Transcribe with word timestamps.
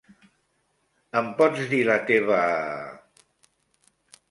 Em 1.21 1.29
pots 1.41 1.61
dir 1.75 1.83
la 1.91 1.99
teva.? 2.09 2.41